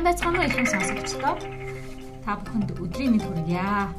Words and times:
Сайн 0.00 0.16
байцгаана 0.16 0.40
уу 0.40 0.48
их 0.48 0.68
сонсогчдоо. 0.72 1.34
Та 2.24 2.40
бүхэнд 2.40 2.72
өдрийн 2.72 3.20
мэнд 3.20 3.24
хүргье. 3.28 3.92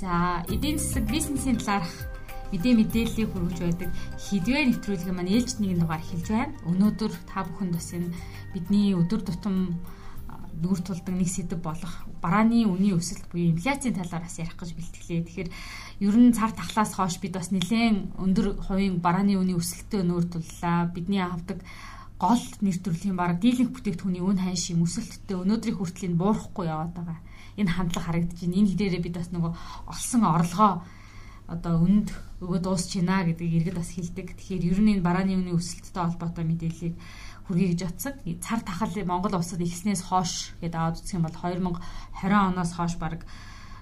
За, 0.00 0.40
эдийн 0.48 0.80
засаг 0.80 1.04
бизнесийн 1.04 1.60
талаарх 1.60 1.92
мэдээ 2.48 2.72
мэдээллийг 2.72 3.28
хүргэж 3.28 3.58
байдаг 3.60 3.90
хідвэ 4.24 4.72
нэвтрүүлгийн 4.72 5.12
маань 5.12 5.36
ээлж 5.36 5.60
нэгэн 5.60 5.84
дугаар 5.84 6.00
эхэлж 6.00 6.28
байна. 6.32 6.56
Өнөөдөр 6.64 7.12
та 7.28 7.44
бүхэнд 7.44 7.76
бас 7.76 7.92
энэ 7.92 8.16
бидний 8.56 8.96
өдөр 8.96 9.20
тутам 9.20 9.84
нүүр 10.64 10.80
тулдаг 10.80 11.12
нэг 11.12 11.28
сэдв 11.28 11.60
болох 11.60 11.92
барааны 12.24 12.64
үнийн 12.64 12.96
өсөлт 12.96 13.28
буюу 13.28 13.52
инфляцийн 13.52 14.00
талаар 14.00 14.24
бас 14.24 14.40
ярих 14.40 14.56
гэж 14.56 14.72
бэлтгэлээ. 14.72 15.28
Тэгэхээр 15.28 15.50
ер 16.08 16.16
нь 16.24 16.32
цар 16.32 16.56
тахлаас 16.56 16.96
хойш 16.96 17.20
бид 17.20 17.36
бас 17.36 17.52
нэлээд 17.52 18.16
өндөр 18.16 18.64
хувийн 18.64 18.96
барааны 18.96 19.36
үнийн 19.36 19.60
өсөлтөд 19.60 20.08
нүүр 20.08 20.24
туллаа. 20.24 20.88
Бидний 20.88 21.20
авдаг 21.20 21.60
гол 22.18 22.42
нэр 22.62 22.78
төрлийн 22.78 23.16
баг 23.18 23.42
дийлэнх 23.42 23.74
бүтээгдэхүүний 23.74 24.22
үн 24.22 24.38
хайн 24.38 24.58
шим 24.58 24.86
өсөлттэй 24.86 25.34
өнөөдрийн 25.34 25.78
хүртэл 25.78 26.08
энэ 26.14 26.20
буурахгүй 26.22 26.66
яваад 26.70 26.92
байгаа. 26.94 27.18
Энэ 27.58 27.74
хандлага 27.74 28.06
харагдаж 28.06 28.38
байна. 28.38 28.58
Энэ 28.62 28.70
хідээрээ 28.70 29.02
бид 29.02 29.16
бас 29.18 29.30
нөгөө 29.34 29.52
олсон 29.90 30.22
орлогоо 30.22 30.72
одоо 31.50 31.74
үнд 31.82 32.08
өгөө 32.40 32.60
дуусч 32.62 32.90
байна 33.02 33.26
гэдгийг 33.26 33.54
иргэд 33.66 33.76
бас 33.76 33.90
хэлдэг. 33.92 34.38
Тэгэхээр 34.38 34.64
ер 34.70 34.80
нь 34.80 34.92
энэ 34.94 35.06
барааны 35.06 35.34
үнийн 35.36 35.58
өсөлттэй 35.58 36.02
холбоотой 36.06 36.44
мэдээллийг 36.46 36.94
хүргэе 37.50 37.68
гэж 37.74 37.80
бодсаг. 37.84 38.14
Цар 38.40 38.60
тахал 38.64 38.94
Монгол 39.04 39.34
улсад 39.36 39.60
ихснээс 39.60 40.02
хойш 40.08 40.56
гэдэг 40.62 40.78
аваад 40.80 40.98
үзэх 41.02 41.18
юм 41.18 41.26
бол 41.28 41.36
2020 41.36 41.76
оноос 42.24 42.72
хойш 42.72 42.94
баг 42.96 43.26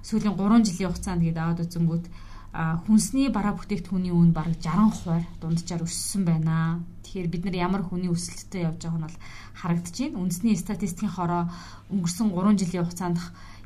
сүүлийн 0.02 0.34
3 0.34 0.66
жилийн 0.66 0.90
хугацаанд 0.90 1.22
гэдэг 1.22 1.42
аваад 1.42 1.62
үзэнгүүт 1.62 2.06
хүнсний 2.52 3.32
бараа 3.32 3.56
бүтээгдэхүүний 3.56 4.12
үн 4.12 4.36
бараг 4.36 4.60
60% 4.60 5.40
дунджаар 5.40 5.82
өссөн 5.88 6.22
байна. 6.28 6.84
Тэгэхээр 7.00 7.32
бид 7.32 7.42
нар 7.48 7.56
ямар 7.56 7.82
хүний 7.82 8.12
өсөлттэй 8.12 8.68
явж 8.68 8.84
байгаа 8.84 9.00
нь 9.00 9.06
бол 9.08 9.18
харагдаж 9.56 9.96
байна. 9.96 10.20
Үндэсний 10.20 10.56
статистикийн 10.60 11.16
хороо 11.16 11.48
өнгөрсөн 11.88 12.28
3 12.28 12.60
жилийн 12.60 12.84
хугацаанд 12.84 13.18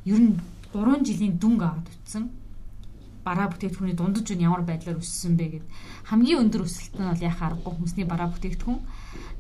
ер 0.06 0.20
нь 0.23 0.39
3 0.70 1.03
жилийн 1.03 1.34
дүнг 1.34 1.61
аваад 1.67 1.91
утсан 1.91 2.31
бараа 3.27 3.51
бүтээгдэхүүний 3.51 3.99
дундаж 3.99 4.31
нь 4.31 4.47
ямар 4.47 4.63
байдлаар 4.63 5.03
өссөн 5.03 5.35
бэ 5.35 5.47
гэд 5.59 5.67
хамгийн 6.07 6.41
өндөр 6.47 6.63
өсөлт 6.63 6.95
нь 6.95 7.11
бол 7.11 7.27
яхаа 7.27 7.47
аргагүй 7.51 7.73
хүнсний 7.75 8.07
бараа 8.07 8.31
бүтээгдэхүүн. 8.31 8.79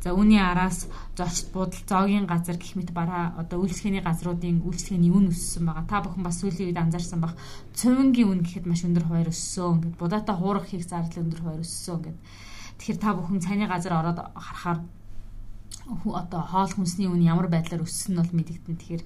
За 0.02 0.14
үүний 0.14 0.42
араас 0.42 0.86
зочд 1.18 1.50
буудал 1.54 1.82
зоогийн 1.86 2.26
газар 2.26 2.58
гэх 2.58 2.74
мэт 2.78 2.90
бараа 2.90 3.34
одоо 3.38 3.62
үйлчлэгээний 3.62 4.02
газруудын 4.02 4.62
үйлчлэгээний 4.66 5.10
үн 5.10 5.30
өссөн 5.34 5.66
байгаа. 5.66 5.86
Та 5.86 6.02
бүхэн 6.02 6.26
бас 6.26 6.38
сүүлийн 6.42 6.70
үед 6.70 6.82
анзаарсан 6.82 7.20
бах 7.22 7.34
цөөнгийн 7.74 8.30
үн 8.30 8.40
гэхэд 8.42 8.66
маш 8.66 8.82
өндөр 8.86 9.06
хуваар 9.06 9.30
өссөн 9.34 9.82
гэд 9.82 9.94
будаатай 9.98 10.36
хуурах 10.36 10.66
хийх 10.70 10.86
зардал 10.86 11.26
өндөр 11.26 11.40
хуваар 11.42 11.62
өссөн 11.66 11.98
гэд. 12.06 12.18
Тэгэхээр 12.78 12.98
та 13.02 13.10
бүхэн 13.18 13.42
цайны 13.42 13.66
газар 13.66 13.94
ороод 13.98 14.18
харахаар 14.36 14.78
одоо 16.04 16.42
хоол 16.42 16.72
хүнсний 16.74 17.08
үн 17.10 17.22
ямар 17.22 17.48
байдлаар 17.50 17.86
өссөн 17.86 18.14
нь 18.14 18.20
бол 18.20 18.32
мэдэгдэн. 18.36 18.76
Тэгэхээр 18.78 19.02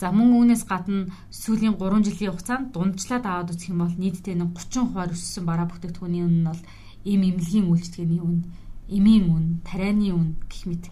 За 0.00 0.08
мөн 0.16 0.32
үүнээс 0.32 0.64
гадна 0.64 1.12
сүүлийн 1.28 1.76
3 1.76 2.08
жилийн 2.08 2.32
хугацаанд 2.32 2.72
дундчлаад 2.72 3.24
аваад 3.28 3.52
үзэх 3.52 3.68
юм 3.68 3.84
бол 3.84 3.92
нийтдээ 4.00 4.32
нэг 4.32 4.56
30% 4.56 5.12
өссөн 5.12 5.44
бараа 5.44 5.68
бүтээгдэхүүний 5.68 6.24
үн 6.24 6.36
нь 6.40 6.48
бол 6.48 6.62
эм 7.04 7.20
эмнэлгийн 7.28 7.68
үйлчлэгээний 7.68 8.24
үн, 8.24 8.48
эмийн 8.88 9.28
үн, 9.28 9.46
тарианы 9.60 10.08
үн 10.16 10.40
гэх 10.48 10.64
мэт 10.72 10.84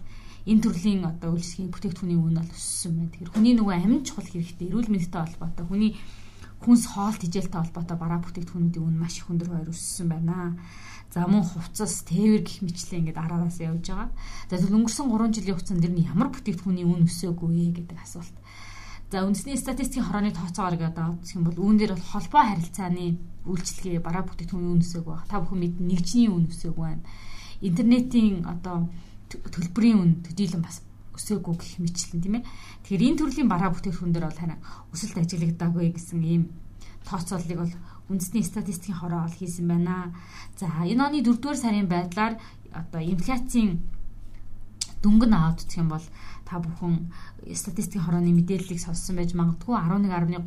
энэ 0.45 0.61
төрлийн 0.61 1.09
одоо 1.09 1.33
үйлчлэгийн 1.33 1.73
бүтээгдэхүүний 1.73 2.21
үн 2.21 2.37
бол 2.37 2.53
өссөн 2.53 2.93
байна. 3.01 3.09
Тэгэхээр 3.09 3.33
хүний 3.33 3.53
нөгөө 3.57 3.75
амин 3.81 4.05
чухал 4.05 4.29
хэрэгтэй, 4.29 4.69
эрүүл 4.69 4.93
мэндтэй 4.93 5.21
холбоотой, 5.25 5.65
хүний 5.65 5.91
хүнс 6.61 6.83
хоол 6.93 7.17
тэжээлтэй 7.17 7.59
холбоотой 7.65 7.97
бараа 7.97 8.21
бүтээгдэхүүнүүдийн 8.21 8.85
үн 8.85 8.97
маш 9.01 9.17
их 9.17 9.29
өндөр 9.33 9.49
хуваар 9.49 9.73
өссөн 9.73 10.05
байна. 10.05 10.53
За 11.09 11.25
мөн 11.25 11.41
хувцас, 11.49 12.05
тээвэр 12.05 12.45
гэх 12.45 12.61
мэтлээ 12.61 13.09
ингээд 13.09 13.17
араараас 13.17 13.57
явж 13.57 13.89
байгаа. 13.89 14.13
За 14.53 14.61
өнгөрсөн 14.61 15.09
3 15.09 15.33
жилийн 15.33 15.57
хугацаанд 15.57 15.81
дэр 15.81 15.93
нь 15.97 16.05
ямар 16.05 16.29
бүтээгдэхүүний 16.29 16.85
үн 16.85 17.09
өсөөгүй 17.09 17.73
гэдэг 17.73 17.97
асуулт 17.97 18.37
За 19.09 19.25
үндэсний 19.25 19.57
статистикийн 19.57 20.05
хорооны 20.05 20.29
тооцоогоор 20.29 20.77
гэдэг 20.77 21.01
авах 21.01 21.33
юм 21.33 21.41
бол 21.41 21.57
үүн 21.57 21.81
дээр 21.81 21.97
бол 21.97 22.09
холбоо 22.13 22.45
харилцааны 22.45 23.17
үйлчлэгээ 23.41 24.05
бараа 24.05 24.21
бүтээгдэхүүний 24.21 24.69
үн 24.69 24.85
өсөг 24.85 25.01
баг. 25.01 25.25
Та 25.25 25.41
бүхэн 25.41 25.65
мэднэ 25.65 25.81
нэгжний 25.81 26.29
үн 26.29 26.45
өсөг 26.45 26.77
байна. 26.77 27.01
Интернетийн 27.57 28.45
одоо 28.45 28.85
төлбөрийн 29.33 29.97
үн 29.97 30.11
төдийлөн 30.21 30.61
бас 30.61 30.85
өсөөгүй 31.17 31.55
гэх 31.57 31.81
мэтлэн 31.81 32.21
тийм 32.21 32.35
ээ. 32.37 32.45
Тэгэхээр 32.85 33.05
энэ 33.09 33.17
төрлийн 33.17 33.49
бараа 33.49 33.73
бүтээгдэхүүн 33.73 34.13
дээр 34.13 34.29
бол 34.29 34.41
харин 34.45 34.61
өсөлт 34.93 35.17
ажиглагдаагүй 35.17 35.89
гэсэн 35.89 36.21
ийм 36.21 36.43
тооцооллыг 37.09 37.59
бол 37.65 37.73
үндэсний 38.13 38.45
статистикийн 38.45 39.01
хороо 39.01 39.25
ол 39.25 39.33
хийсэн 39.33 39.65
байна. 39.65 40.13
За 40.53 40.69
энэ 40.85 41.01
оны 41.01 41.25
4-р 41.25 41.57
сарын 41.57 41.89
байдлаар 41.89 42.37
одоо 42.77 43.01
инфляцийн 43.01 43.81
дөнгөн 45.03 45.33
аваад 45.33 45.63
үзэх 45.63 45.79
юм 45.79 45.89
бол 45.93 46.05
та 46.45 46.59
бүхэн 46.59 47.13
статистикийн 47.53 48.03
хорооны 48.03 48.31
мэдээллийг 48.35 48.79
сонссон 48.81 49.15
байж 49.15 49.31
магадгүй 49.37 49.75
11.3% 49.77 50.43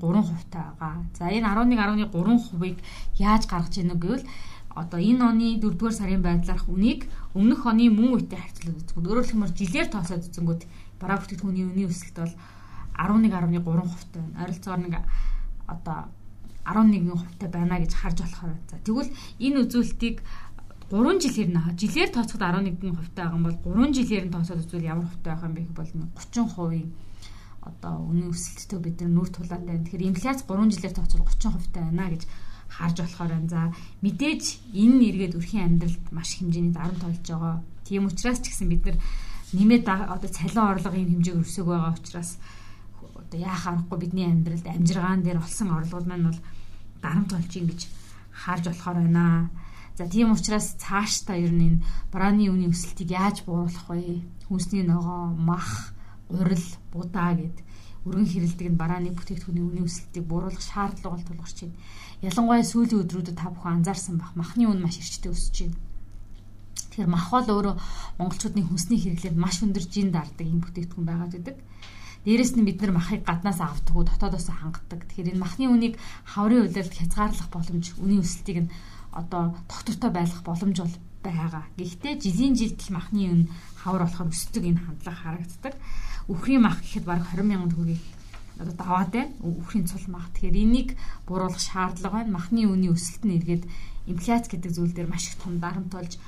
байгаа. 0.80 1.06
За 1.16 1.30
энэ 1.30 1.46
11.3%-ыг 1.46 2.76
яаж 3.16 3.42
гаргаж 3.46 3.74
ийнө 3.78 3.96
гэвэл 3.96 4.26
одоо 4.74 5.00
энэ 5.00 5.22
оны 5.22 5.46
4-р 5.60 5.92
сарын 5.92 6.22
байдлаарх 6.24 6.66
үнийг 6.68 7.08
өмнөх 7.36 7.64
оны 7.68 7.92
мөн 7.92 8.16
үетэй 8.16 8.40
харьцуулаад 8.40 8.80
үзэнгүүт 8.82 9.08
өөрөөр 9.08 9.28
хэлбэл 9.28 9.58
жилээр 9.60 9.88
тооцоод 9.92 10.26
үзэнгүүт 10.28 10.62
бараа 11.00 11.18
бүтээгдэхүүний 11.20 11.64
үнийн 11.68 11.90
өсөлт 11.92 12.16
бол 12.16 12.34
11.3% 12.96 14.16
байна. 14.16 14.40
Ойролцоогоор 14.42 14.80
нэг 14.80 14.94
одоо 15.68 15.98
11% 16.64 17.38
та 17.38 17.46
байна 17.48 17.80
гэж 17.82 17.92
харж 17.92 18.18
болохоор. 18.22 18.56
За 18.70 18.76
тэгвэл 18.80 19.10
энэ 19.42 19.60
үзүүлэлтийг 19.66 20.16
3 20.92 21.24
жилээр 21.24 21.50
наа 21.56 21.72
жилээр 21.72 22.10
тооцоход 22.12 22.44
11% 22.44 23.16
байгаа 23.16 23.32
юм 23.32 23.48
бол 23.48 23.56
3 23.64 23.96
жилээр 23.96 24.24
нь 24.28 24.34
тооцоод 24.36 24.60
үзвэл 24.60 24.90
ямар 24.92 25.08
хувьтай 25.08 25.32
байх 25.32 25.44
юм 25.48 25.54
бэ 25.56 25.62
бол 25.72 25.88
30%-ийн 25.88 26.92
одоо 27.64 27.94
үнийн 28.12 28.28
өсөлттэй 28.28 28.78
бид 28.82 28.98
нүр 29.00 29.28
тулаад 29.32 29.64
байна. 29.64 29.80
Тэгэхээр 29.86 30.08
инфляц 30.12 30.44
3 30.44 30.68
жилээр 30.68 30.94
тооцвол 30.98 31.24
30% 31.24 31.72
таа 31.72 31.84
байна 31.88 32.12
гэж 32.12 32.22
харж 32.68 32.96
болохоор 33.00 33.30
байна. 33.32 33.48
За 33.48 33.60
мэдээж 34.04 34.42
энэ 34.74 34.96
нэргээд 35.00 35.36
өрхийн 35.38 35.80
амьдралд 35.80 36.04
маш 36.12 36.30
хэмжээний 36.36 36.74
дарамт 36.76 37.00
болж 37.00 37.24
байгаа. 37.24 37.56
Тийм 37.88 38.04
учраас 38.10 38.38
ч 38.42 38.52
гэсэн 38.52 38.68
бид 38.68 38.84
нар 38.84 38.98
нэмээд 39.56 39.84
одоо 39.88 40.28
цалин 40.28 40.68
орлогын 40.76 41.08
хэмжээг 41.08 41.40
өсөг 41.40 41.66
байгаа 41.72 41.96
учраас 41.96 42.36
одоо 43.00 43.38
яах 43.38 43.64
аргагүй 43.64 43.98
бидний 44.00 44.26
амьдралд 44.26 44.66
амжиргаан 44.66 45.22
дээр 45.22 45.38
олсон 45.40 45.72
орлогод 45.72 46.06
маань 46.08 46.28
бол 46.28 46.40
дарамт 47.00 47.30
болж 47.32 47.52
ин 47.56 47.66
гэж 47.70 47.80
харж 48.32 48.64
болохоор 48.68 48.98
байна. 49.00 49.48
За 49.96 50.08
тийм 50.08 50.32
учраас 50.32 50.72
цаашдаа 50.80 51.36
ер 51.36 51.52
нь 51.52 51.76
энэ 51.76 51.82
барааны 52.08 52.48
үнийн 52.48 52.72
өсөлтийг 52.72 53.12
яаж 53.12 53.44
бууруулах 53.44 53.88
вэ? 53.92 54.24
Хүнсний 54.48 54.84
ногоо, 54.88 55.36
мах, 55.36 55.92
урил, 56.32 56.64
будаа 56.92 57.36
гэд 57.36 57.60
өргөн 58.08 58.26
хэрэлдэг 58.26 58.68
нь 58.72 58.80
барааны 58.80 59.12
бүтээгдэхүүний 59.12 59.62
үнийн 59.62 59.86
өсөлтийг 59.86 60.24
бууруулах 60.26 60.64
шаардлага 60.64 61.14
бол 61.14 61.28
тулгарч 61.28 61.58
байна. 61.68 61.78
Ялангуяа 62.24 62.64
сүүлийн 62.64 63.02
өдрүүдэд 63.04 63.36
та 63.36 63.52
бүхэн 63.52 63.84
анзаарсан 63.84 64.16
бах 64.16 64.32
махны 64.34 64.64
үн 64.66 64.80
маш 64.80 64.96
эрчтэй 64.98 65.30
өсөж 65.30 65.56
байна. 65.68 65.78
Тэгэхээр 66.92 67.12
мах 67.12 67.28
бол 67.30 67.48
өөрөө 67.52 67.74
монголчуудын 68.18 68.66
хүнсний 68.66 68.98
хэрэглээнд 69.00 69.38
маш 69.38 69.62
өндөр 69.62 69.84
жин 69.86 70.08
дарддаг 70.10 70.46
юм 70.48 70.60
бүтээгдэхүүн 70.64 71.06
байгаад 71.06 71.32
байдаг. 71.36 71.56
Дээрэс 72.26 72.52
нь 72.54 72.66
бид 72.66 72.78
нар 72.82 72.92
махыг 72.94 73.22
гаднаас 73.26 73.60
авдаг 73.62 73.94
дотоодоос 73.96 74.48
хангадаг. 74.50 75.00
Тэгэхээр 75.10 75.34
энэ 75.34 75.42
махны 75.42 75.66
үнийг 75.66 75.94
хаврын 76.26 76.70
үйлдэлд 76.70 76.94
хязгаарлах 76.94 77.48
боломж 77.50 77.96
үнийн 77.98 78.22
өсөлтийг 78.22 78.58
нь 78.66 78.72
одоо 79.12 79.54
тогтвортой 79.68 80.10
байх 80.10 80.42
боломж 80.42 80.78
бол 80.80 80.96
байгаа. 81.22 81.64
Гэхдээ 81.78 82.14
жилийн 82.18 82.54
жилдэл 82.58 82.90
махны 82.96 83.22
үн 83.30 83.42
хавар 83.78 84.08
болохоор 84.08 84.32
өсдөг 84.32 84.64
энэ 84.64 84.82
хандлага 84.82 85.20
харагддаг. 85.22 85.74
Үхрийн 86.32 86.62
мах 86.64 86.80
гэхэд 86.82 87.04
бараг 87.06 87.26
20 87.30 87.46
мянган 87.46 87.70
төгрөгийг 87.70 88.02
одоо 88.58 88.74
даваад 88.74 89.10
байна. 89.12 89.32
Үхрийн 89.40 89.86
цул 89.86 90.06
мах. 90.08 90.28
Тэгэхээр 90.34 90.62
энийг 90.64 90.88
бууруулах 91.26 91.60
шаардлага 91.60 92.24
байна. 92.24 92.36
Махны 92.36 92.66
үнийн 92.66 92.94
өсөлт 92.96 93.22
нь 93.22 93.36
эргээд 93.38 93.64
инфляц 94.10 94.50
гэдэг 94.50 94.70
зүйл 94.74 94.94
дээр 94.94 95.08
маш 95.10 95.30
их 95.30 95.36
том 95.38 95.60
дарамт 95.62 95.92
болж 95.92 96.18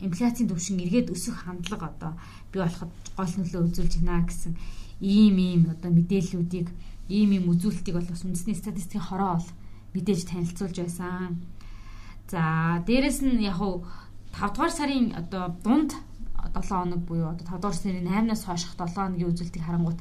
инфляцийн 0.00 0.48
төвшин 0.48 0.80
эргээд 0.84 1.12
өсөх 1.14 1.48
хандлага 1.48 1.88
одоо 1.88 2.12
бий 2.52 2.60
болоход 2.60 2.92
гол 3.16 3.32
нөлөө 3.40 3.62
үзүүлж 3.72 3.92
байна 4.04 4.28
гэсэн 4.28 4.52
ийм 5.00 5.36
ийм 5.40 5.62
одоо 5.72 5.90
мэдээллүүдийг 5.92 6.68
ийм 7.08 7.30
ийм 7.32 7.48
үзүүлэлтийг 7.52 7.96
бол 7.96 8.10
бас 8.12 8.24
үндэсний 8.24 8.56
статистикийн 8.56 9.08
хороо 9.08 9.40
бол 9.40 9.48
мэдээж 9.96 10.20
танилцуулж 10.28 10.76
байсан. 10.84 11.40
За 12.26 12.82
дээрэс 12.86 13.22
нь 13.22 13.38
яг 13.46 13.62
хуу 13.62 13.86
5 14.34 14.50
дугаар 14.54 14.72
сарын 14.74 15.14
одоо 15.14 15.54
дунд 15.62 15.94
7 16.54 16.66
хоног 16.66 17.00
буюу 17.06 17.30
одоо 17.30 17.46
5 17.46 17.62
дугаар 17.62 17.78
сарын 17.78 18.06
8-наас 18.06 18.42
хойших 18.44 18.74
7 18.74 18.94
хоногийн 18.94 19.30
үзүүлэлтийг 19.30 19.64
харангуут 19.64 20.00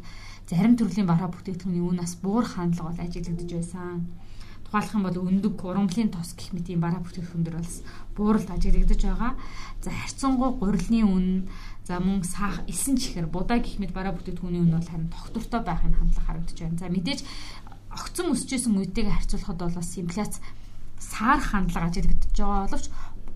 зарим 0.49 0.73
төрлийн 0.77 1.05
бараа 1.05 1.29
бүтээгдэхүүний 1.29 1.85
үнээс 1.85 2.21
буур 2.25 2.45
хандлага 2.45 2.89
бол 2.89 3.03
ажиглагдж 3.05 3.51
байсан. 3.53 4.09
Тухайлх 4.65 4.93
юм 4.97 5.03
бол 5.05 5.17
өндөг 5.29 5.53
урамлын 5.61 6.09
тос 6.09 6.33
гэх 6.33 6.53
мэт 6.53 6.69
юм 6.73 6.81
бараа 6.81 7.01
бүтээгдэхүүн 7.05 7.45
дэр 7.45 7.57
бол 7.61 7.73
бууралд 8.17 8.49
ажиглагдж 8.49 9.01
байгаа. 9.05 9.33
За 9.85 9.89
харьцангуй 9.93 10.49
гурилны 10.57 11.01
үн 11.05 11.27
за 11.85 12.01
мөн 12.01 12.25
саах 12.25 12.65
эсэн 12.65 12.97
чихэр 12.97 13.29
будаа 13.29 13.61
гэх 13.61 13.77
мэт 13.77 13.93
бараа 13.93 14.17
бүтээгдэхүүний 14.17 14.61
үн 14.65 14.73
бол 14.73 14.89
харин 14.89 15.13
тогтвортой 15.13 15.61
байхын 15.61 15.93
хандлага 15.93 16.25
харагдаж 16.25 16.57
байна. 16.57 16.81
За 16.81 16.89
мэдээж 16.89 17.21
огцон 17.93 18.33
өсөжсэн 18.33 18.73
үетэйгээ 18.73 19.13
харьцуулахад 19.13 19.61
бол 19.61 19.77
бас 19.77 19.93
инфляц 19.97 20.33
саар 21.11 21.41
хандлага 21.41 21.87
ажиглагдаж 21.89 22.31
байгаа 22.37 22.65
боловч 22.65 22.87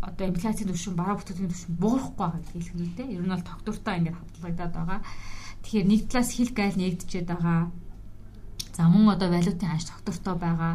одоо 0.02 0.26
инфляцийн 0.28 0.70
түвшин 0.70 0.96
бараа 0.96 1.20
бүтээгдэхүүний 1.20 1.52
түвшин 1.54 1.76
буурахгүй 1.82 2.16
байгаа 2.18 2.40
үү 2.40 2.96
те. 2.96 3.04
Ер 3.04 3.24
нь 3.24 3.34
бол 3.34 3.44
тогтвортой 3.44 3.96
ингээд 4.00 4.18
хавтлагдаад 4.20 4.74
байгаа. 4.76 5.00
Тэгэхээр 5.64 5.88
нэг 5.92 6.02
талаас 6.08 6.32
хил 6.32 6.52
гайл 6.56 6.78
нэгдэжээд 6.80 7.28
байгаа. 7.28 7.60
За 8.76 8.88
мөн 8.88 9.12
одоо 9.14 9.30
валютын 9.30 9.70
ханш 9.70 9.86
доктортой 9.92 10.36
байгаа. 10.40 10.74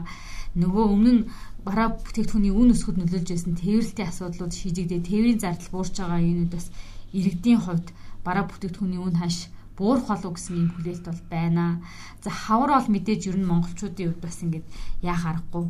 Нөгөө 0.61 0.85
өмнө 0.93 1.13
нь 1.17 1.23
бараа 1.65 1.89
бүтээгдэхүүний 2.05 2.53
үн 2.53 2.77
өсгөд 2.77 3.01
нөлөөлж 3.01 3.29
байсан 3.33 3.55
тээвэрлтийн 3.57 4.11
асуудлууд 4.13 4.53
шийдэгдээ 4.53 5.01
тээврийн 5.09 5.41
зардал 5.41 5.73
буурч 5.73 5.95
байгаа 5.99 6.21
юмнуудаас 6.21 6.69
иргэдийн 7.17 7.61
хувьд 7.65 7.89
бараа 8.23 8.45
бүтээгдэхүүний 8.47 9.01
үн 9.01 9.17
ханш 9.17 9.49
буурах 9.75 10.07
болов 10.07 10.37
гэсэн 10.37 10.55
юм 10.63 10.71
хүлээлт 10.77 11.05
бол 11.09 11.23
байна. 11.33 11.83
За 12.23 12.31
хавар 12.31 12.71
бол 12.77 12.93
мэдээж 12.93 13.23
ер 13.33 13.37
нь 13.41 13.49
монголчуудын 13.49 14.15
хувьд 14.15 14.23
бас 14.23 14.39
ингээд 14.45 14.67
яах 15.03 15.25
аргагүй 15.27 15.65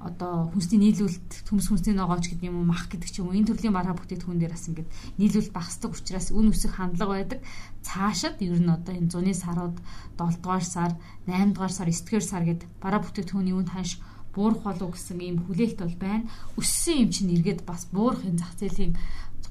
одоо 0.00 0.48
хүнсний 0.56 0.80
нийлүүлэлт 0.80 1.44
төмс 1.44 1.68
хүнсний 1.68 1.92
ногооч 1.92 2.32
гэдэг 2.32 2.48
юм 2.48 2.64
уу 2.64 2.72
мах 2.72 2.88
гэдэг 2.88 3.08
ч 3.12 3.20
юм 3.20 3.28
уу 3.28 3.36
энэ 3.36 3.52
төрлийн 3.52 3.76
бараа 3.76 3.92
бүтээгдэхүүн 3.92 4.40
дээр 4.40 4.56
бас 4.56 4.64
ингээд 4.72 4.88
нийлүүлэлт 5.20 5.52
багасдаг 5.52 5.92
учраас 5.92 6.32
үн 6.32 6.48
өсөх 6.48 6.80
хандлага 6.80 7.20
байдаг. 7.20 7.40
Цаашид 7.84 8.40
ер 8.40 8.56
нь 8.56 8.72
одоо 8.72 8.96
энэ 8.96 9.12
зуны 9.12 9.36
сарууд 9.36 9.76
7 10.16 10.40
дугаар 10.40 10.64
сар, 10.64 10.96
8 11.28 11.52
дугаар 11.52 11.72
сар, 11.72 11.88
9 11.92 12.00
дугаар 12.08 12.24
сар 12.24 12.42
гэд 12.48 12.64
бараа 12.80 13.04
бүтээгдэхүүний 13.04 13.52
үн 13.52 13.68
ханш 13.68 14.00
буурах 14.32 14.64
болов 14.64 14.96
гэсэн 14.96 15.20
ийм 15.20 15.36
хүлээлт 15.44 15.78
бол 15.84 15.96
байна. 16.00 16.24
Өссөн 16.56 17.04
юм 17.04 17.10
чинь 17.12 17.34
эргээд 17.36 17.68
бас 17.68 17.84
буурах 17.92 18.24
энэ 18.24 18.40
зах 18.40 18.56
зээлийн 18.56 18.96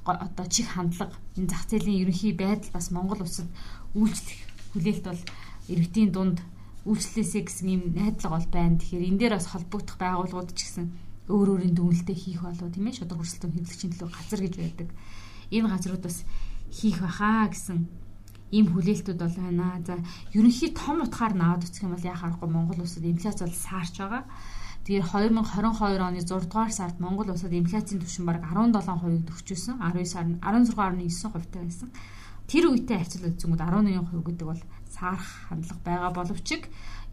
одоо 0.02 0.46
чих 0.50 0.66
хандлага, 0.74 1.14
энэ 1.38 1.46
зах 1.46 1.68
зээлийн 1.70 2.02
ерөнхий 2.02 2.34
байдал 2.34 2.74
бас 2.74 2.90
Монгол 2.90 3.22
улсад 3.22 3.46
үйлчлэх 3.94 4.40
хүлээлт 4.72 5.04
бол 5.06 5.22
иргэдийн 5.68 6.10
дунд 6.10 6.38
үйлчлээсэй 6.88 7.42
гэсэн 7.44 7.68
юм 7.68 7.82
найдлага 7.92 8.36
бол 8.40 8.48
байна. 8.48 8.80
Тэгэхээр 8.80 9.08
энэ 9.08 9.20
дээр 9.20 9.34
бас 9.36 9.48
холбогдох 9.52 9.96
байгууллагууд 10.00 10.50
ч 10.56 10.60
гэсэн 10.64 10.86
өөр 11.28 11.48
өөрийн 11.60 11.74
дүгнэлтээ 11.76 12.16
хийх 12.16 12.40
болов 12.42 12.68
тийм 12.72 12.86
ээ 12.88 12.98
шудраг 12.98 13.20
хурцлын 13.20 13.52
хэвлэгчийн 13.52 13.92
төлөө 13.92 14.10
газар 14.10 14.40
гэж 14.40 14.54
байдаг. 14.56 14.88
Энэ 15.52 15.68
газрууд 15.70 16.04
бас 16.08 16.18
хийх 16.72 16.98
баха 17.04 17.46
гэсэн 17.52 17.78
ийм 18.50 18.66
хүлээлтүүд 18.74 19.18
бол 19.20 19.36
байна. 19.38 19.78
За 19.86 19.94
ерөнхий 20.34 20.74
том 20.74 21.04
утгаар 21.06 21.34
наваад 21.38 21.64
үсэх 21.68 21.86
юм 21.86 21.94
бол 21.94 22.08
яа 22.08 22.18
харахгүй 22.18 22.48
Монгол 22.50 22.82
улсад 22.82 23.04
инфляц 23.06 23.38
бол 23.38 23.54
саарч 23.54 23.94
байгаа. 24.02 24.24
Тэгэхээр 24.80 25.04
2022 25.36 26.00
оны 26.00 26.20
6 26.24 26.50
дугаар 26.50 26.72
сард 26.74 26.96
Монгол 26.98 27.30
улсад 27.30 27.52
инфляцийн 27.52 28.00
түвшин 28.02 28.26
бараг 28.26 28.42
17% 28.48 29.28
төгсчихсөн. 29.28 29.76
19 29.78 30.08
сар 30.08 30.26
нь 30.26 30.40
16.9% 30.42 31.46
таа 31.52 31.62
байсан. 31.62 31.90
Тэр 32.50 32.74
үетэй 32.74 32.98
харьцуулаад 32.98 33.36
үзэнгүүт 33.38 33.62
11% 33.62 34.26
гэдэг 34.26 34.46
бол 34.50 34.62
саарах 34.96 35.26
хандлага 35.48 35.80
байгаа 35.84 36.10
боловч 36.14 36.48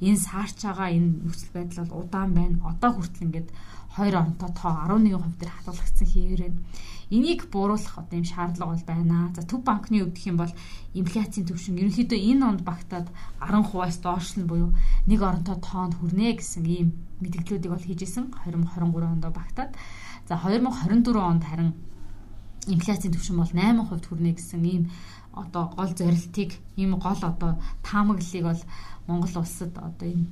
энэ 0.01 0.17
саарч 0.17 0.57
байгаа 0.61 0.89
энэ 0.93 1.09
нөхцөл 1.25 1.51
байдал 1.53 1.85
бол 1.85 2.05
удаан 2.05 2.31
байна. 2.37 2.57
Одоо 2.69 2.91
хүртэл 2.93 3.25
ингээд 3.25 3.49
хоёр 3.97 4.15
оронтой 4.21 4.51
тоо 4.53 4.71
11% 4.85 5.41
дээр 5.41 5.51
хадгалагдсан 5.57 6.07
хэвээр 6.07 6.41
байна. 6.45 6.59
Энийг 7.09 7.41
бууруулах 7.49 7.97
одоо 7.97 8.17
юм 8.21 8.27
шаардлага 8.29 8.71
бол 8.73 8.85
байна. 8.85 9.33
За 9.33 9.41
төв 9.41 9.63
банкны 9.65 9.97
хувьд 10.05 10.13
гэх 10.13 10.29
юм 10.29 10.37
бол 10.37 10.53
инфляцийн 10.93 11.47
түвшин 11.49 11.81
ерөнхийдөө 11.81 12.19
энэ 12.29 12.45
онд 12.45 12.61
багтаад 12.61 13.07
10%-аас 13.41 13.97
доош 14.05 14.37
нь 14.37 14.45
буюу 14.45 14.69
нэг 15.09 15.19
оронтой 15.21 15.57
тоонд 15.57 15.97
хүрнэ 15.97 16.37
гэсэн 16.37 16.65
ийм 16.65 16.87
мэдээллүүдийг 17.25 17.73
бол 17.73 17.87
хийжсэн 17.89 18.29
2023 18.45 19.13
онд 19.17 19.25
багтаад. 19.33 19.71
За 20.29 20.37
2024 20.37 21.17
онд 21.17 21.43
харин 21.49 21.73
инфляцийн 22.75 23.13
түвшин 23.13 23.37
бол 23.39 23.51
8% 23.51 24.07
хүрнэ 24.07 24.31
гэсэн 24.35 24.63
ийм 24.65 24.83
одоо 25.33 25.71
гол 25.77 25.91
зорилтыг 25.95 26.51
ийм 26.75 26.97
гол 26.99 27.21
одоо 27.21 27.51
таамаглалыг 27.83 28.43
бол 28.43 28.61
Монгол 29.07 29.35
улсад 29.41 29.73
одоо 29.77 30.07
энэ 30.07 30.25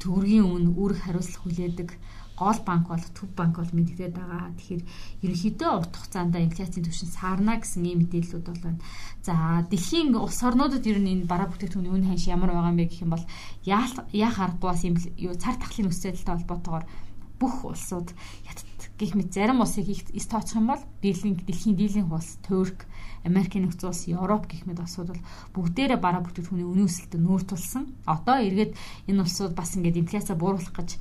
төгрөгийн 0.00 0.44
өмнө 0.44 0.70
үүрэг 0.76 1.00
хариуцлага 1.02 1.42
хүлээдэг 1.42 1.90
гол 2.36 2.58
банк 2.68 2.88
бол 2.88 3.04
төв 3.16 3.28
банк 3.32 3.56
бол 3.56 3.72
мэдэгдээд 3.72 4.12
байгаа. 4.12 4.52
Тэгэхээр 4.60 4.82
ерөнхийдөө 5.24 5.70
урт 5.72 5.94
хугацаанд 5.96 6.36
инфляцийн 6.36 6.84
түвшин 6.84 7.08
саарна 7.08 7.56
гэсэн 7.56 7.88
ийм 7.88 7.98
мэдээллүүд 8.04 8.44
бол 8.44 8.60
байна. 8.60 8.80
За 9.24 9.64
дэлхийн 9.64 10.12
улс 10.12 10.40
орнуудад 10.44 10.84
ер 10.84 11.00
нь 11.00 11.24
энэ 11.24 11.30
бараа 11.30 11.48
бүтээгдэхүүний 11.48 11.92
үн 11.96 12.04
ханш 12.12 12.28
ямар 12.28 12.52
байгаа 12.52 12.72
юм 12.76 12.80
бэ 12.80 12.92
гэх 12.92 13.04
юм 13.08 13.12
бол 13.16 13.24
яах 13.64 14.36
аргагүй 14.36 14.68
бас 14.68 14.84
юм 14.84 14.96
юу 15.16 15.34
цар 15.40 15.56
тахлын 15.56 15.88
өсөлттэй 15.88 16.36
холбоотойгоор 16.36 16.84
бүх 17.40 17.56
улсууд 17.64 18.12
ятд 18.44 18.65
гих 18.96 19.12
мэт 19.14 19.32
зарим 19.32 19.60
улсыг 19.60 19.88
их 19.88 20.26
тооцох 20.28 20.56
юм 20.56 20.72
бол 20.72 20.82
дийлэнх 21.02 21.44
дэлхийн 21.44 21.76
дийлэнх 21.76 22.12
улс 22.12 22.40
Турк 22.46 22.88
Америкийн 23.26 23.66
нэгдсэн 23.66 23.88
улс, 23.90 24.08
Европ 24.08 24.46
гэх 24.48 24.64
мэт 24.64 24.80
улсууд 24.80 25.12
бол 25.12 25.22
бүгдээрээ 25.54 26.00
бараа 26.00 26.22
бүтээгдэхүүний 26.22 26.64
үнийн 26.64 26.88
өсөлтөд 26.88 27.20
нүүр 27.20 27.42
тулсан. 27.42 27.92
Одоо 28.06 28.38
эргээд 28.40 28.72
энэ 29.10 29.22
улсууд 29.26 29.52
бас 29.58 29.74
ингээд 29.74 30.00
инфляцаа 30.00 30.38
бууруулах 30.38 30.72
гэж 30.72 30.96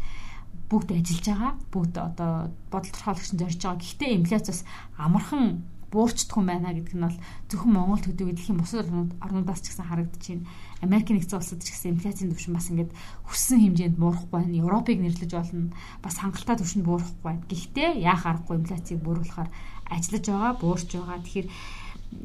бүгд 0.69 0.89
ажиллаж 0.97 1.25
байгаа. 1.29 1.53
Бүгд 1.69 1.95
одоо 2.01 2.31
бодол 2.73 2.91
торхоолагч 2.91 3.29
зорж 3.37 3.59
байгаа. 3.61 3.77
Гэхдээ 3.77 4.17
инфляцаас 4.17 4.65
амархан 4.97 5.61
буурчдах 5.91 6.37
юм 6.37 6.47
байна 6.49 6.73
гэдэг 6.73 6.95
нь 6.95 7.05
бол 7.05 7.17
зөвхөн 7.49 7.73
Монгол 7.73 8.01
төдийгүй 8.01 8.33
дэлхийн 8.35 8.59
бусад 8.59 8.89
орнуудаас 8.89 9.61
ч 9.61 9.73
гэсэн 9.73 9.85
харагдаж 9.89 10.23
байна. 10.25 10.47
Америкийн 10.81 11.17
нэгдсэн 11.19 11.39
улсад 11.39 11.61
ч 11.63 11.69
гэсэн 11.71 11.91
инфляцийн 11.95 12.29
түвшин 12.31 12.53
бас 12.55 12.69
ингээд 12.69 12.91
хүссэн 13.29 13.59
хэмжээнд 13.61 13.97
буурахгүй 14.01 14.31
байна. 14.31 14.59
Европыг 14.59 14.97
нэрлэж 14.99 15.31
болно. 15.31 15.73
Бас 16.03 16.15
хангалттай 16.19 16.57
түвшинд 16.59 16.85
буурахгүй 16.85 17.23
байна. 17.23 17.47
Гэхдээ 17.47 17.89
яах 18.01 18.23
аргагүй 18.25 18.55
инфляцийг 18.59 18.99
бууруулахаар 19.01 19.49
ажиллаж 19.89 20.25
байгаа, 20.25 20.53
буурч 20.59 20.89
байгаа. 20.93 21.19
Тэгэхээр 21.23 21.47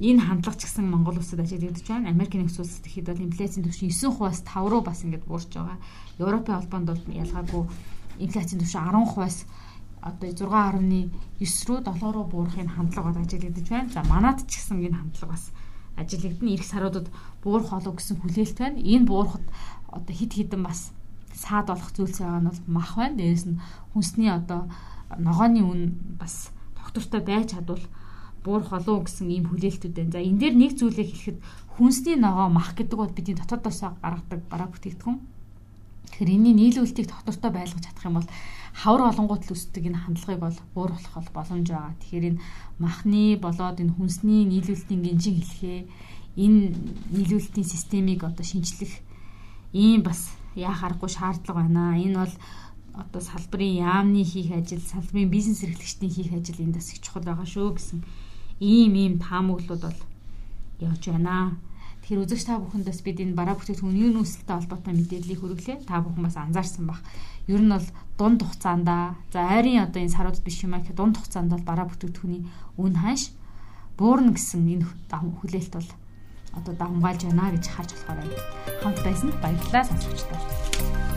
энэ 0.00 0.20
хандлага 0.24 0.58
ч 0.58 0.62
гэсэн 0.64 0.86
Монгол 0.86 1.18
улсад 1.18 1.40
ажиллагдаж 1.40 1.86
байна. 1.88 2.10
Америкийн 2.10 2.46
нэгдсэн 2.46 2.64
улсад 2.64 2.86
ихэд 2.86 3.06
бол 3.10 3.26
инфляцийн 3.26 3.64
түвшин 3.66 3.90
9%-аас 3.90 4.40
5 4.44 4.70
руу 4.70 4.82
бас 4.82 5.04
ингээд 5.04 5.24
буурч 5.26 5.50
байгаа. 5.54 5.78
Европын 6.18 6.56
холбоонд 6.56 6.88
бол 6.90 7.02
ялгаагүй 7.10 7.62
инфляцийн 8.24 8.60
түвшин 8.60 8.82
10%-аас 8.86 9.36
одоо 10.02 10.28
6.9 10.32 11.10
рүү 11.68 11.80
7 11.84 12.12
руу 12.12 12.24
буурахын 12.24 12.68
хандлага 12.68 13.12
бол 13.12 13.22
ажиллагдаж 13.22 13.68
байна. 13.68 13.92
За 13.92 14.02
манад 14.08 14.44
ч 14.48 14.56
гэсэн 14.56 14.80
энэ 14.80 14.96
хандлага 14.96 15.32
бас 15.36 15.52
ажиллагдана. 15.96 16.50
Ирэх 16.50 16.66
саруудад 16.66 17.08
буурах 17.44 17.70
болов 17.70 17.94
гэсэн 17.96 18.16
хүлээлт 18.20 18.58
байна. 18.58 18.78
Энэ 18.80 19.06
буурахад 19.06 19.44
одоо 19.88 20.14
хид 20.16 20.32
хідэн 20.32 20.62
бас 20.64 20.92
саад 21.34 21.66
болох 21.68 21.92
зүйлс 21.92 22.18
байгаа 22.20 22.40
нь 22.40 22.48
бол 22.48 22.60
мах 22.66 22.96
байна. 22.96 23.16
Дээрээс 23.20 23.46
нь 23.46 23.60
хүнсний 23.92 24.32
одоо 24.32 24.72
ногооны 25.18 25.60
үн 25.60 25.80
бас 26.16 26.50
доктортой 26.76 27.20
байж 27.20 27.52
чадвал 27.52 27.84
буурах 28.44 28.70
болов 28.70 29.04
гэсэн 29.04 29.28
ийм 29.28 29.52
хүлээлтүүд 29.52 29.94
байна. 29.96 30.12
За 30.16 30.20
энэ 30.24 30.40
дээр 30.40 30.54
нэг 30.56 30.72
зүйлийг 30.80 31.08
хэлэхэд 31.12 31.38
хүнсний 31.76 32.16
ногоо 32.16 32.48
мах 32.48 32.72
гэдэг 32.72 32.96
бол 32.96 33.12
бидний 33.12 33.36
дотоодоос 33.36 33.80
гаргадаг 34.00 34.40
бараа 34.48 34.68
бүтээгдэхүүн. 34.72 35.39
Тэгэхээр 36.10 36.34
энэний 36.34 36.54
нийлүүлэлтийг 36.58 37.06
доктортой 37.08 37.50
байлгаж 37.54 37.84
чадах 37.86 38.04
юм 38.04 38.16
бол 38.18 38.28
хавар 38.74 39.02
олонгууд 39.10 39.42
л 39.46 39.54
өсдөг 39.54 39.84
энэ 39.86 40.02
хандлагыг 40.04 40.40
бол 40.42 40.58
бууруулах 40.74 41.14
бол 41.14 41.30
боломж 41.34 41.66
байгаа. 41.70 41.94
Тэгэхээр 42.02 42.28
энэ 42.34 42.42
махны 42.82 43.38
болоод 43.38 43.78
энэ 43.78 43.94
хүнсний 43.94 44.42
нийлүүлэлтийн 44.46 45.02
гинжин 45.06 45.36
хэлхээ 45.38 45.80
энэ 46.36 46.60
нийлүүлэлтийн 47.14 47.66
системийг 47.66 48.24
одоо 48.24 48.44
шинжлэх 48.46 49.02
ийм 49.72 50.02
бас 50.02 50.34
яах 50.54 50.82
аргагүй 50.82 51.10
шаардлага 51.10 51.62
байна. 51.62 51.98
Энэ 51.98 52.18
бол 52.22 52.34
одоо 52.94 53.20
салбарын 53.22 53.74
яамны 53.78 54.22
хийх 54.24 54.50
ажил, 54.52 54.82
салбарын 54.82 55.30
бизнес 55.30 55.62
эрхлэгчдийн 55.62 56.12
хийх 56.12 56.32
ажил 56.34 56.58
энд 56.58 56.74
бас 56.74 56.90
их 56.92 57.00
чухал 57.00 57.22
байгаа 57.22 57.46
шүү 57.46 57.74
гэсэн 57.74 58.00
ийм 58.60 58.94
ийм 58.94 59.14
таамаглууд 59.18 59.82
бол 59.82 60.00
явж 60.80 61.02
байна. 61.06 61.56
Тэгэхээр 62.10 62.26
үзэгч 62.26 62.42
та 62.42 62.58
бүхэндээс 62.58 63.06
бид 63.06 63.22
энэ 63.22 63.38
бараа 63.38 63.54
бүтээгдэхүүн 63.54 63.94
юу 63.94 64.10
нөөцөлтэй 64.18 64.50
холбоотой 64.58 64.98
мэдээллийг 64.98 65.46
хүргэлээ. 65.46 65.86
Та 65.86 66.02
бүхэн 66.02 66.26
бас 66.26 66.34
анзаарсан 66.42 66.90
бах. 66.90 67.06
Ер 67.46 67.62
нь 67.62 67.70
бол 67.70 67.86
дунд 68.18 68.42
хугацаанд 68.42 68.90
за 69.30 69.38
айрын 69.38 69.86
одоо 69.86 70.02
энэ 70.02 70.10
сарууд 70.18 70.42
биш 70.42 70.58
юм 70.66 70.74
аа 70.74 70.82
гэх 70.82 70.98
дунд 70.98 71.14
хугацаанд 71.14 71.54
бол 71.54 71.62
бараа 71.62 71.86
бүтээгдэхүүний 71.86 72.42
үн 72.82 72.94
ханш 72.98 73.30
буурна 73.94 74.34
гэсэн 74.34 74.66
энэ 74.66 74.90
хүлээлт 75.14 75.70
бол 75.78 75.90
одоо 76.58 76.74
давмгаалж 76.74 77.30
байна 77.30 77.54
гэж 77.54 77.64
харж 77.70 77.94
болохоор 77.94 78.18
байна. 78.26 78.42
Хамт 78.82 78.98
байсан 79.06 79.30
баярлалаа 79.38 79.84
сонсогчдоо. 79.86 81.09